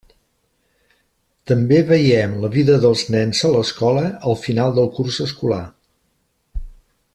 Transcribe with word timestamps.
També 1.51 1.77
veiem 1.91 2.33
la 2.45 2.51
vida 2.55 2.79
dels 2.87 3.05
nens 3.17 3.43
a 3.49 3.53
l'escola 3.57 4.09
al 4.33 4.41
final 4.47 4.75
del 4.79 4.93
curs 4.97 5.21
escolar. 5.27 5.63